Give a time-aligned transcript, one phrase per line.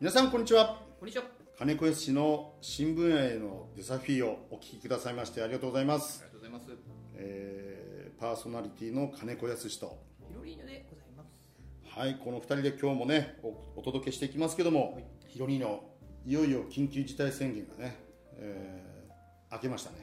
[0.00, 1.24] 皆さんこんにちはこんにちは。
[1.58, 6.66] 金子康の新聞へのデサフィーをお聞きくださいましてありがとうございまあすり、がとうございます。
[7.16, 11.98] えーパーソナリティの金子康とヒロリーヌでございます。
[11.98, 15.84] はいこの2人で今日もねおお届けしていきますけども、ヒロニーの
[16.26, 17.96] いよいよ緊急事態宣言がね、
[18.36, 19.96] えー明けましたね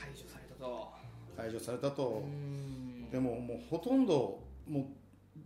[0.00, 0.88] 解除されたと。
[1.36, 3.10] 解除されたうと、ん。
[3.10, 4.84] でももうほとんどもう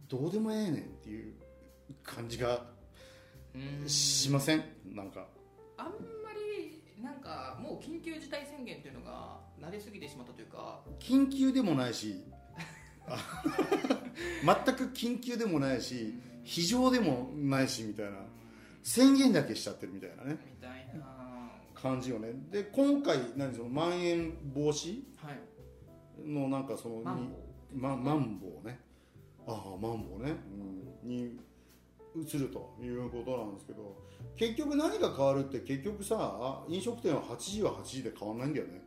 [0.09, 1.35] どうでもええねんっていう
[2.05, 2.80] 感じがうん
[3.87, 4.65] しません？
[4.95, 5.27] なんか。
[5.77, 5.93] あんま
[6.33, 12.23] りなんかもう緊急事態宣言というのが慣れすぎてしまったというか、緊急でもないし。
[13.09, 13.17] あ
[14.45, 16.15] 全く緊急でもないし
[16.45, 18.13] 非常でもないしみたいな。
[18.83, 20.39] 宣言だけしちゃってるみたいなね。
[20.47, 21.07] みたいな。
[21.75, 22.33] 感じよね。
[22.51, 25.03] で今回何そのまん延防止？
[25.17, 25.41] はい。
[26.29, 28.79] のなんかそのマンボにまマンボウね。
[29.47, 30.35] ああマンボウね、
[31.03, 31.41] うん、に
[32.17, 33.97] 移るということなんですけど
[34.37, 38.83] 結局何が変わるって結局さ飲食店は8時は8時で変わんないんだよね。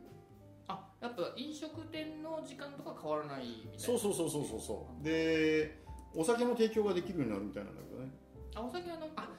[0.68, 3.78] あ、やっぱ飲食店の時間とか変わらないみたいな。
[3.78, 5.04] そうそうそうそうそうそう。
[5.04, 5.82] で
[6.14, 8.10] お酒の提供ができるようになるみたいなんだけどね。
[8.54, 9.06] あ、お酒は飲む。
[9.16, 9.34] あ、確か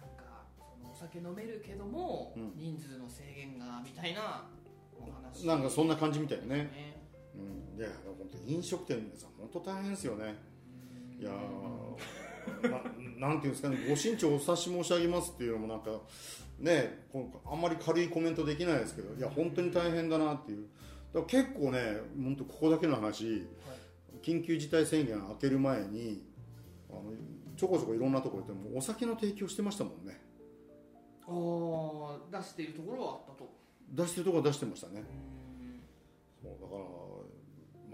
[0.00, 2.52] なんかそのお酒飲めるけども、うん。
[2.56, 4.48] 人数の制限がみたいな
[4.98, 5.46] お話。
[5.46, 6.96] なんかそんな感じみたいね、ね。
[7.34, 10.34] うん、いや本当に飲食店の皆さん本当大変ですよね。
[11.18, 12.29] いやー
[13.18, 16.00] な なんていうんですかねご心長お察し申し上げますっていうのもなんか
[16.58, 17.06] ね
[17.44, 20.66] あんまり軽いコメントできないですけどいや本当に大変だなっていう。
[21.12, 23.46] だから結構ね本当ここだけの話
[24.22, 26.24] 緊急事態宣言明ける前に
[26.88, 27.12] あの
[27.56, 30.20] ちょこちょこいろんなところ行ってもお酒の提供してましたもんね。
[31.26, 33.50] ああ、出しているところはあったと。
[33.90, 35.04] 出してるところは出してましたね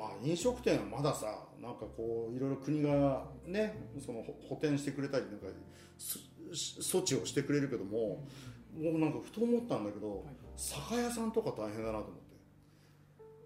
[0.07, 1.27] まあ飲食店はまださ
[1.61, 5.47] なんかこういろいろ国がねそのほ補填してくれたりなんか
[6.53, 8.25] 措置をしてくれるけども
[8.77, 10.23] もうなんかふと思ったんだけど、
[10.55, 12.37] 酒屋さんとか大変だなと思って。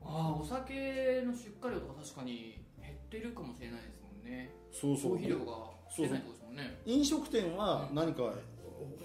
[0.02, 4.50] ああお酒の出荷量とか確かに減ってるかもしれないですもんね。
[4.72, 5.12] そうそう。
[5.12, 6.80] 消費量が出ないとですもんね。
[6.84, 8.34] 飲食店は何か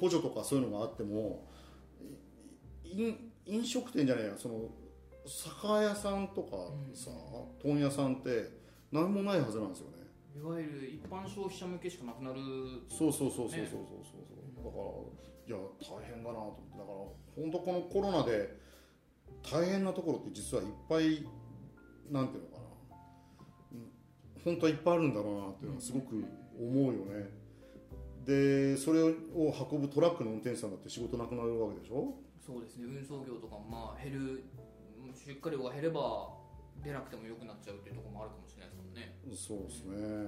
[0.02, 1.48] 補助とかそういうのがあっても
[3.46, 4.62] 飲食店じゃないやその
[5.26, 6.58] 酒屋さんとか
[6.94, 7.10] さ、
[7.62, 8.50] 問屋さんって
[8.92, 9.98] 何もないはずなんですよね。
[10.38, 12.40] いわゆる一般消費者向けしかなくなる。
[12.90, 14.06] そうそうそうそうそうねそうそう。
[14.06, 14.84] そうだから
[15.48, 16.78] いや大変だなと思って。
[16.78, 16.98] だから
[17.44, 18.58] 本当このコロナで
[19.42, 21.26] 大変なところって実はいっぱい
[22.12, 22.66] なんていうのかな。
[23.74, 23.92] うん。
[24.44, 26.24] 本当はいっぱいあるんだろうなっていうのはすごく
[26.60, 27.30] 思うよね。
[28.26, 29.14] でそれを
[29.72, 32.14] 運ぶトラックの運転手さんだって仕事なくなるわけでしょ？
[32.46, 32.86] そうですね。
[32.86, 34.44] 運送業とかもまあ減る
[35.14, 36.34] 出荷量が減れば
[36.84, 39.18] 出なくても良くなっちゃうっていうところもあるかもしれないですもんね。
[39.36, 40.26] そうですね。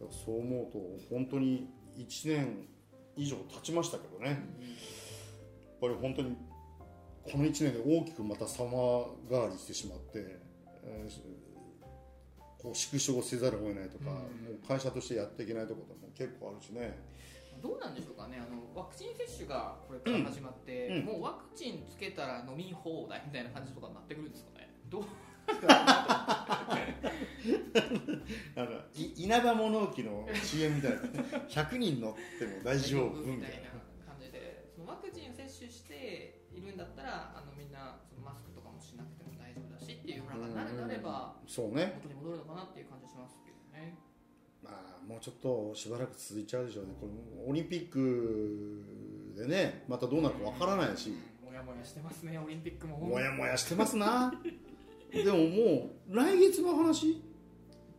[0.00, 0.78] だからそう思うと
[1.10, 2.66] 本当に1年
[3.16, 4.38] 以上経ちましたけどね、やっ
[5.80, 6.36] ぱり本当に
[7.22, 10.40] この1年で大きくまた様変わりしてしまって、
[10.82, 11.44] えー
[12.64, 14.22] こう縮小せざるを得ないとか、も
[14.56, 16.98] う会社としてやっていけないところも結構あるしね。
[17.62, 18.40] どうなんでしょうかね。
[18.40, 18.53] あの
[19.26, 21.04] 接種がこれから始まって、うん。
[21.04, 24.70] もうワクチンつけたら飲み放題みたいな感じとかになってくるんですかね？
[24.90, 25.04] どう？
[28.56, 30.96] なんかい稲葉物置の CM みたいな。
[31.48, 33.70] 100人乗っても大丈夫みたいな。
[34.06, 42.00] 感じでそのワクチン接種しているんだったらあのみんなそのマスクとかもしなくても大丈夫だしっていう世の中になればそうね。
[42.02, 43.36] 元に戻るのかなっていう感じがします
[44.64, 46.92] まあもうちょっとしばらく続いちゃうでしょうね。
[46.98, 48.82] このオリンピック
[49.36, 51.12] でねまたどうなるかわからないし。
[51.44, 52.98] もやもやしてますねオリンピックも。
[52.98, 54.32] もやもやしてますな。
[55.12, 57.22] でももう来月の話？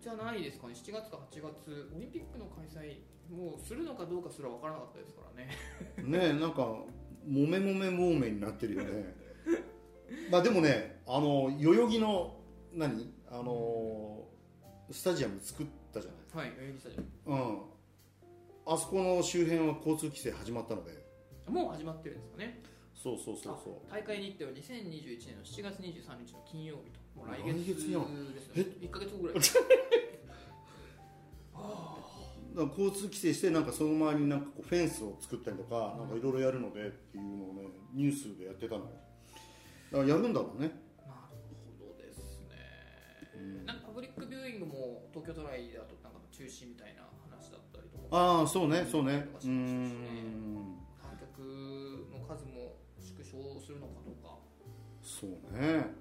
[0.02, 0.74] じゃないですかね。
[0.74, 1.92] 7月か8月。
[1.96, 2.98] オリンピックの開催
[3.34, 6.34] もうするのかどうかすら分からなかったですからね。
[6.34, 6.88] ねなんかも
[7.26, 9.16] めもめもめになってるよね。
[10.32, 12.36] まあでもねあの代々木の
[12.74, 13.14] 何？
[13.28, 14.28] あの
[14.92, 16.98] スタジアム作ったじゃないはい代々木スタジ
[17.28, 17.60] うん。
[18.68, 20.92] あそこの周辺は交通規制始まったので。
[21.48, 22.62] もう始まってるんですかね。
[22.94, 27.96] そうそうそうそあ大会日程は2021年の7月23日の金曜日ともう来来月ですね。
[28.82, 29.38] 1か月後ぐらい。
[29.40, 29.42] う
[32.58, 38.92] だから交通規制してなんかその周りになんかこうフェンスを作ったりとかなんかいろいろやるのでっていうのをねニュースでやってたのよ。
[39.92, 40.85] だからやるんだろうね
[44.56, 49.28] ングも東京都内だとなんか中止みたいな話だったりとかああそうねそうね。
[49.44, 50.80] うん。
[51.02, 51.42] 観客
[52.12, 54.40] の数も縮小するのかどうか。
[55.02, 55.94] そうね。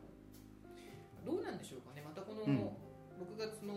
[1.24, 2.02] どうなんでしょうかね。
[2.04, 3.74] またこの6月の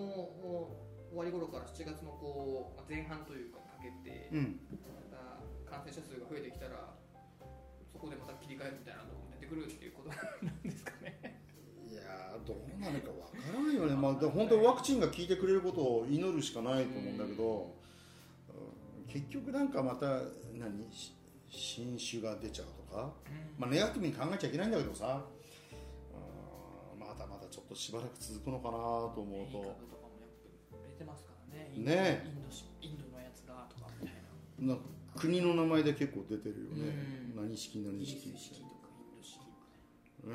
[1.09, 4.77] 終わり頃から7月のこう前半というかかけて、うん、ま
[5.09, 5.39] た
[5.69, 6.93] 感染者数が増えてきたら
[7.91, 11.41] そこでまた切り替えるみたいなのが出てくるっていうことなんですかね。
[11.87, 13.11] いやどうなるか
[13.57, 17.87] ないよね、まあ、で本当ワクチンが効いてくれることを祈るしかないと思うんだけど、うん
[19.07, 20.05] 結局なんかまた
[20.53, 21.15] 何し
[21.49, 23.13] 新種が出ちゃうとか、
[23.57, 25.23] まあ、ネガティブに考えちゃいけないんだけどさ、
[26.13, 28.77] うんまだまだちょっとしばらく続くのかな
[29.15, 29.87] と思うと。
[31.57, 31.71] ね。
[31.77, 32.23] ね。
[32.25, 34.15] インドしインドのやつがとかみたい
[34.59, 34.79] なな
[35.15, 36.93] 国の名前で結構出てるよね、
[37.35, 37.47] うん。
[37.47, 38.19] 何式何式。
[38.37, 40.33] 式とかインド式ね。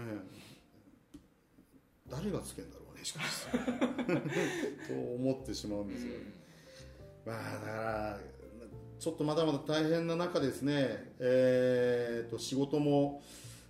[1.14, 1.20] え。
[2.10, 3.46] 誰がつけんだろうねしかし
[4.88, 6.12] と思ってしまうんですよ、
[7.26, 8.20] まあだから
[8.98, 13.22] ちょっとまだまだ大変な中ですね、えー、と仕事も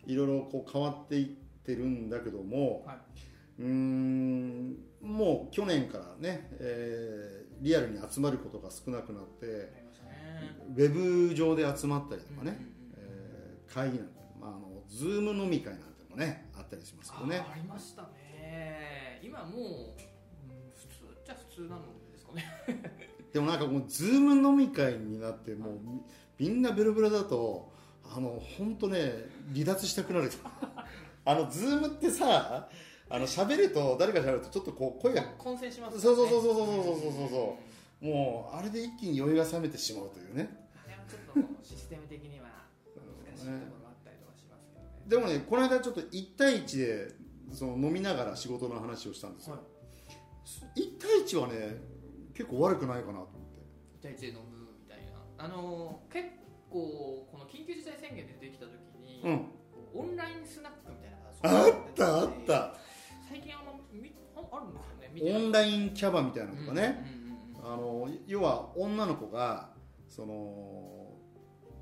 [0.07, 1.27] いろいろこう変わっていっ
[1.65, 2.97] てるんだけども、はい。
[3.61, 9.93] うーんもう去年からね、えーリアルに集まることが少なくなってね。
[10.77, 12.59] ウェブ上で集まったりとかね、
[13.73, 17.39] 会議なんて、まあ、あのズーム飲み会なんてもねあったりしますけどね。
[17.39, 18.09] あありましたね
[19.23, 19.71] 今もう、うん、
[20.75, 21.83] 普通っちゃ普通なん
[22.13, 22.45] ですかね。
[23.33, 25.79] でもなんかもう Zoom 飲み会になってもう
[26.39, 27.73] みみんなベロベロだと
[28.05, 29.13] あの本当ね
[29.55, 30.31] 離脱したくなる。
[31.25, 32.69] あの Zoom ってさ
[33.09, 37.59] あの喋ると誰か喋るとちょっとこう声が混線しますそうそうそうそうそうそうそうそうそ
[38.03, 38.05] う。
[38.05, 40.51] もうあれで一気に酔いが覚めてしまうというね。
[40.85, 44.91] あれはちょっとシステム的には難しいところがあったりとかしますけどね。
[45.07, 47.15] でもねこの間ちょっと1対1で
[47.53, 49.59] その飲みながら仕事の話をしたんですよ、
[50.77, 51.77] 1対1はね
[52.35, 53.39] 結構悪くないかなと思って。
[54.01, 54.41] 1対1で飲む
[54.81, 55.45] みたいな。
[55.45, 56.29] あの結
[56.71, 59.47] 構この緊急事態宣言でできた時に、うん。
[59.95, 62.75] オンラインスナックみたいなあったあった。
[63.29, 65.37] 最近あんまみああるんですよね。
[65.37, 67.23] オンラインキャバみたいなのとかね、うんうんうんうん
[67.65, 69.71] あの要は女の子が
[70.09, 71.13] その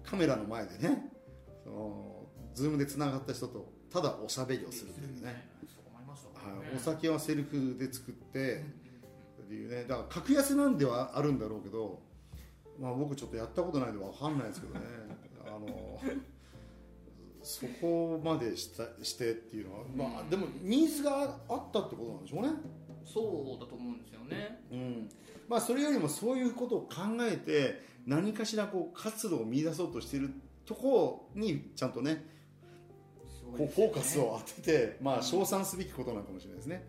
[0.04, 1.10] カメラの前でね
[1.64, 6.70] その Zoom でつながった人とただおしゃべりをするというね、はね。
[6.72, 8.64] い、お酒はセルフで作って
[9.42, 9.84] っていうね。
[9.84, 12.00] だから格安なんではあるんだろうけど、
[12.78, 14.80] まあ、僕ちょっとやったことないんでわかんないですけどね。
[15.44, 16.00] あの
[17.42, 22.50] そこまでしたしてっていうのは、まあ、でもニーズがあったってことなんでしょうね。
[23.04, 24.62] そうだと思うんですよね。
[24.70, 25.08] うん。
[25.48, 26.88] まあ、それよりもそういうことを考
[27.22, 30.30] えて何かしらこう活路を見出そうとしている
[30.64, 32.24] ところにちゃんとね
[33.56, 36.86] こうフォーカスを当てて、まあ、称賛すべきことなのかもしれないですね。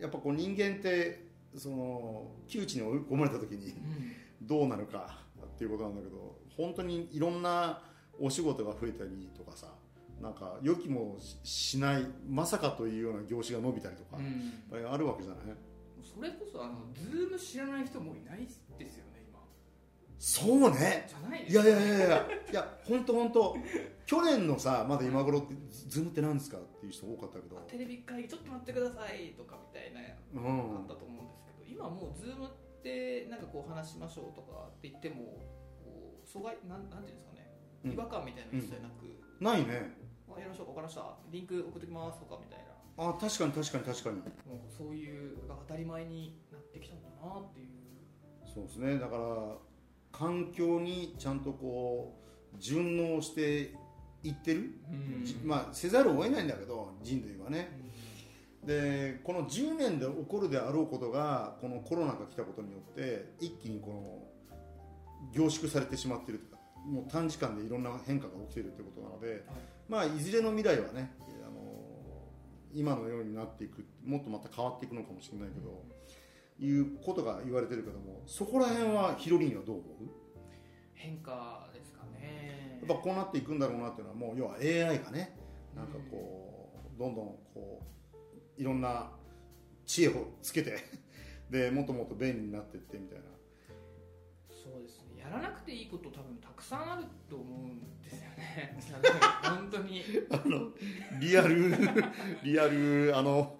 [0.00, 1.26] やっぱこう人間って
[1.56, 4.12] その窮地に追い込まれた時にうん。
[4.42, 7.80] どうなるかっていうことなんだけど本当にいろんな
[8.20, 9.68] お仕事が増えたりとかさ
[10.20, 14.92] なんか予期もししないまさかというような業種が伸びたりとか、うん。
[14.92, 15.56] あるわけじゃない？
[16.02, 19.38] それこそあの Zoom 知らない人もいないですよね今。
[20.18, 21.06] そうね。
[21.08, 22.06] じゃないでいやいやいやいや
[22.50, 23.56] いや本当本当
[24.12, 25.54] 去年のさまだ今頃って
[25.88, 27.56] Zoom って何ですかっていう人多かったけど。
[27.64, 30.04] テレビ会議ちょっと待ってくださいとかみたいな
[30.36, 30.76] うん。
[30.76, 32.48] あったと思うんですけど今もう Zoom っ
[32.84, 35.40] てなんかこう話しましょうとかって言っても
[35.80, 37.48] こう阻害なんなんていうんですかね。
[37.86, 37.92] うん。
[37.92, 39.08] 違和感みたいなの一切なく、
[39.40, 39.96] ないね。
[40.28, 41.16] あやりましょうか分かりました。
[41.32, 43.08] リンク送ってきますとかみたいな。
[43.08, 44.20] あ確かに確かに確かに。
[44.44, 47.72] もうそういうが当たり前になってきたんだなっていう。
[48.44, 49.00] そうですね。
[49.00, 49.56] だから
[50.12, 52.12] 環境にちゃんとこ
[52.52, 53.72] う順応して
[54.24, 54.70] いってる、
[55.24, 57.80] じまあせざるを得ないんだけど人類はね。
[58.64, 69.44] でこの10年で起こるであろうことがこのコロナが来たことによって一気にこの凝縮されてしまっているというかもう短時間でいろんな変化が起きているということなので、
[69.88, 71.12] まあいずれの未来はね
[71.44, 71.60] あの
[72.72, 75.84] 今のようになっていくもっとまた変わっていくのかもしれないけど、
[76.60, 80.08] いうことが言われてるけどもそこら辺はヒロリンはどう思う？
[80.94, 82.21] 変化ですかね。
[82.21, 82.21] や
[82.84, 85.36] っぱこうなっていくんだろうなっていうのはもう要は AI がね
[85.74, 87.24] なんかこうどんどん
[87.54, 87.82] こ
[88.58, 89.10] ういろんな
[89.86, 90.78] 知恵をつけて
[91.50, 93.24] でもっともっと便利になっていってみたいな。
[94.48, 95.20] そうですね。
[95.20, 98.76] やらなくていいこと多分たくさんあると思うんですよね。
[99.42, 100.02] 本当に。
[100.30, 100.70] あの
[101.20, 101.72] リアル
[102.44, 103.58] リアルあの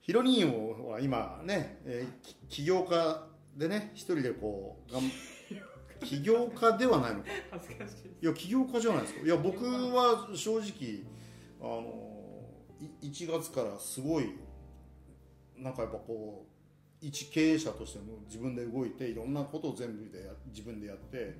[0.00, 3.26] ヒロリンを今ね、えーき起業家
[3.56, 5.02] でね一人でこうがん
[6.04, 7.26] 起業家ではないのか。
[7.50, 8.24] 恥ずかしい。
[8.24, 9.26] いや起業家じゃないですか。
[9.26, 11.02] いや僕は正直
[11.60, 12.16] あの
[13.02, 14.32] い1月からすごい
[15.56, 16.56] なんかやっぱこう
[17.00, 21.36] 一経営者としても自分で動いていろんなことを全部でや自分でやって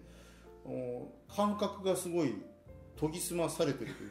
[1.35, 2.35] 感覚がすごい
[2.99, 4.07] 研ぎ澄まされてるとい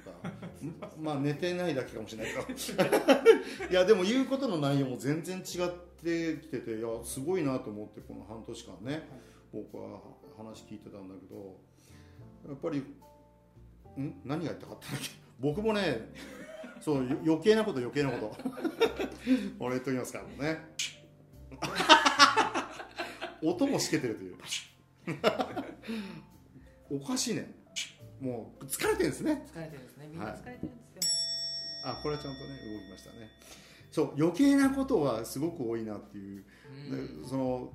[0.69, 3.69] うかまあ寝てないだけかもしれないけど。
[3.69, 5.69] いやでも言うことの内容も全然違っ
[6.03, 9.07] てきてていやすごいなと思ってこの半年間ね
[9.55, 9.99] 僕は
[10.37, 11.55] 話聞いてたんだけど
[12.47, 12.79] やっぱり
[14.01, 14.21] ん？
[14.25, 15.09] 何が言ったかったんだっけ？
[15.39, 16.11] 僕もね
[16.81, 18.51] そうよ余計なこと余計なこと。
[19.59, 20.59] 俺言っときますからね。
[23.41, 24.35] 音もしけてるという。
[26.89, 27.53] おかしいね。
[28.19, 29.45] もう疲れてるんですね。
[29.53, 30.07] 疲れてるんですね。
[30.11, 31.11] みんな疲れてるんですよ、
[31.85, 33.29] あこれはちゃんとね動きましたね。
[33.91, 36.45] そう余計なことはすごく多いなっていう、
[36.91, 37.21] うん。
[37.23, 37.73] でその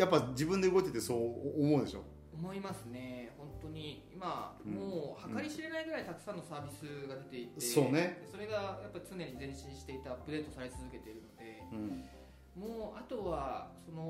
[0.00, 2.02] やっぱ自分で動いててそう思うでしょ？
[2.32, 3.32] 思いますね。
[3.36, 4.08] 本当に。
[4.12, 4.72] 今、うん。
[4.72, 8.16] もう計り知れないぐらいたくさんのサービスが出ていて、そうね。
[8.24, 12.04] でそれがやっぱり常に前進していてアップデートされ続けているのでうん
[12.56, 14.02] もうあとはその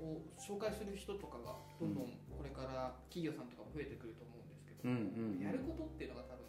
[0.00, 6.46] を紹介する人とかがどんどんこれから企業さんとかも増えてくると思うんですけど、うんうんやることっていうのが多分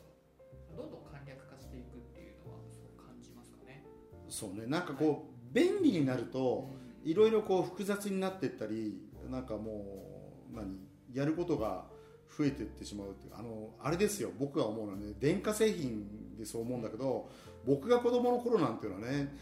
[0.77, 3.81] どんどん簡略化していくっていうのはそう感じますかね。
[4.29, 4.65] そうね。
[4.67, 6.69] なんかこう便利になると
[7.03, 8.98] いろいろこう複雑になっていったり
[9.29, 10.77] なんかもう何
[11.13, 11.86] やることが
[12.38, 14.31] 増えていってしまうっていうあのあれですよ。
[14.39, 17.29] 僕が思うのはね電化製品でそう思うんだけど
[17.65, 19.36] 僕が子供の頃なんていうのはね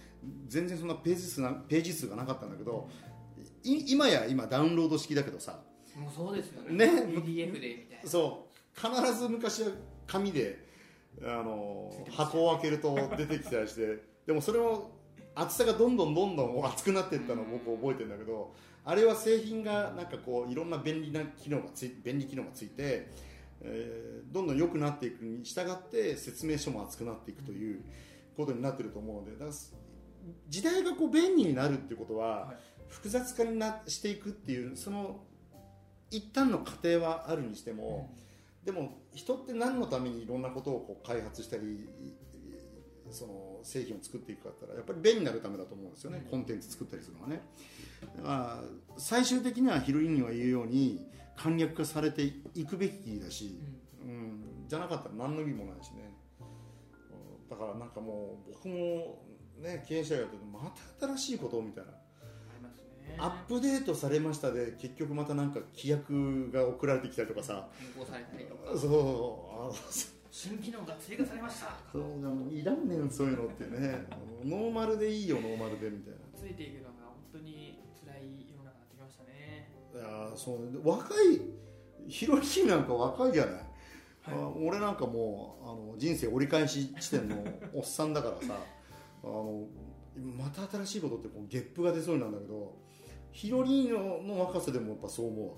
[0.48, 2.90] 全然そんなページ数なページ数がなかったんだけど
[3.64, 5.62] い今や今ダウンロード式だけどさ
[5.96, 6.86] もうそうですよね。
[6.86, 8.10] ね？PDF でみたいな。
[8.10, 8.52] そう。
[8.80, 9.72] 必ず昔は
[10.08, 10.66] 紙で
[11.22, 14.92] あの箱を開けると出てきたりしてでもそれも
[15.36, 23.10] 厚さがどんどんどんどん厚くなっていったのを僕覚えてるんだけどあれは製品がなんかこういろんな便利な機能がつい便利機能がついて、
[23.62, 27.84] えーどんどん良くなっていくに従って説明書も厚くなっていくという
[28.38, 29.52] ことになってると思うのでだから
[30.48, 32.56] 時代がこう便利になるっていうことは、はい。
[32.92, 35.22] 複雑化になしていくっていうその
[36.12, 38.14] 一旦の過程はあるにしても、
[38.66, 41.88] でも人って何のためにいろんなことをこう開発したり
[43.12, 47.42] その製品を作っていくかったらやっぱり便利になるためだと思うんですよね、コンテンツ作ったりするのはね。
[48.18, 48.64] だから
[48.98, 52.24] 最終的にはヒロインには言うように簡略化されて
[52.56, 53.60] いくべきだし、
[54.04, 56.14] うん、じゃなかったら何の意味もないしね。
[56.40, 56.44] う
[57.48, 59.22] んだからなんかもう僕も
[59.60, 61.92] ね経営者やっててまた新しいことみたいな。
[63.18, 67.68] アップデートされましたで結局またなんか規約が送られてきたりとかさ。
[67.78, 68.80] 変更されたりとか。
[68.80, 71.76] そう新機能が追加されました。
[71.92, 74.08] そうもういらんねんそういうのってね。
[74.46, 76.20] ノーマルでいいよノーマルでみたいな。
[76.34, 79.70] ついていくのが本当に辛い世の中になってきましたね。
[79.94, 81.42] いやーそうね若い
[82.08, 83.62] ヒロシなんか若いじゃない、
[84.28, 88.58] あ俺なんかもうあの人生折り返し地点のおっさんだからさ。
[89.24, 89.68] あの
[90.16, 92.76] また新しいことってこうゲップが出そうになるんだけど
[93.32, 95.56] ヒロリーノの若さでもやっぱそう思うわ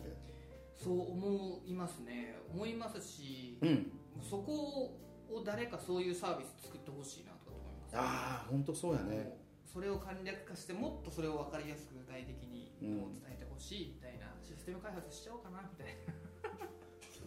[0.83, 2.35] そう思いますね。
[2.53, 3.91] 思いますしけうん。
[4.21, 4.97] そこ
[5.31, 7.95] を誰かそういうサービス作ってほしいなとかと思います。
[7.95, 9.37] ああ本当そうやね。
[9.65, 12.91] それを簡略化してもっとそれを分かりやすく具体的に伝
[13.31, 16.13] えてほしいみたいなシステム開発しちゃおうかなみたいな。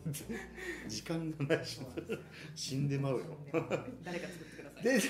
[0.89, 1.81] 時間がないし。
[2.55, 3.37] 死んでまうよ。
[4.05, 4.83] 誰か作ってください。
[4.85, 5.01] で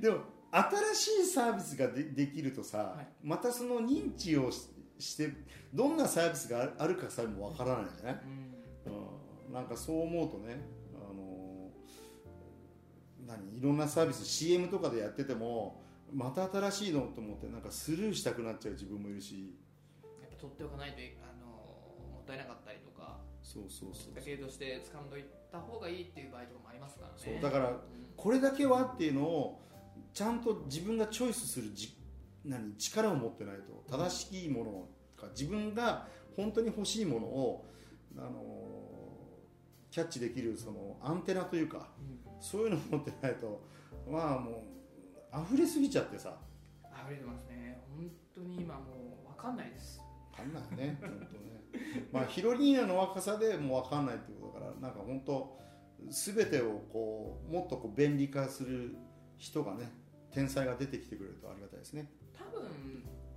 [0.00, 3.08] でも新しいサービスがでできるとさ、はい。
[3.22, 4.50] またその認知を
[4.98, 5.32] しして
[5.72, 8.20] どんなサービスがあるかさえもわからないじゃない、
[8.86, 9.48] うん。
[9.48, 10.60] うん、なんかそう思うとね、
[10.94, 13.58] あのー何？
[13.58, 15.82] いろんなサービス CM とかでやってても
[16.12, 19.56] また新しいのと思ってなんかスルーしたくなっちゃう自分もいるし。
[20.20, 27.14] やっぱ取っておかないとあのもったいなかったりとかそうそうそうだけとして掴んどいた方がいいっていう場合とかもありますからね。
[27.16, 27.76] そうだからうん。
[28.16, 29.60] これだけはっていうのを
[30.12, 31.96] ちゃんと自分がチョイスするじ
[32.44, 37.70] 何力を持ってないと正しいものか自分が本当に欲しいものを、
[38.18, 38.30] あの
[39.90, 41.88] キャッチできるそのアンテナというか
[42.40, 43.64] そういうのを持ってないと
[44.10, 44.64] まあも
[45.32, 46.36] う溢れすぎちゃってさ。
[46.82, 47.80] 溢れてますね。
[47.96, 48.80] 本当に今も
[49.24, 50.00] う分かんないです。
[50.36, 52.04] 分かんないね本当ね。
[52.12, 55.58] まあヒロリーナの若さでもう分かんないってことだからなんか本当
[56.10, 58.96] 全てをこうもっとこう便利化する
[59.38, 59.90] 人がね
[60.34, 62.10] 天才が出てきてくれるとありがたいですね。
[62.36, 62.66] 多分、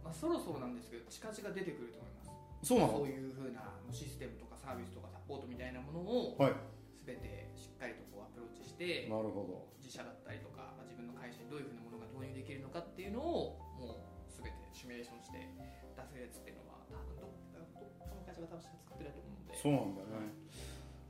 [0.04, 2.68] まあ、そろそろなんですけど近々出てくると思います。
[2.68, 2.98] そうなの？
[2.98, 6.54] そういうふうなシステムとかサービスとかサポートみたいなものをはい。
[7.08, 9.48] 全てしっかりとこうアプローチしてなるほ
[9.80, 19.56] 自社だったりとか、まあ、自分の会社にどういうふうなものが導入できるのかっていうのをもう全てシミュレーションして出せるやつっていうのは多分どっかどっかの会社が多分作ってると思うんで。
[19.56, 20.36] どそうなんだよね。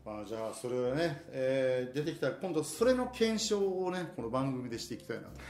[0.05, 5.41] まあじゃあそれをね、えー出てきたら今度それの検証をねこの番組でしていきたいなと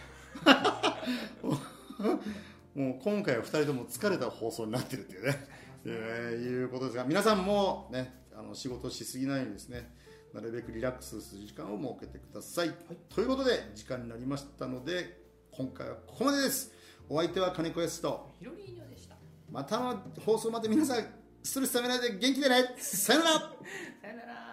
[2.76, 5.48] もう今回は2人とも疲れた放送になってるっていうね。
[5.86, 9.96] えーいうことですが皆さんもねあの仕事しすぎないようにですね
[10.34, 12.74] なるべくリラックスする時間を設けてください、
[13.10, 16.72] ということで時間になりましたので今回はここまでです。
[17.10, 19.16] お相手は金子康とヒロリーニョでした。
[19.50, 21.06] またの放送まで皆さん
[21.42, 22.76] ストレスためないで元気でね。
[22.78, 23.56] さよなら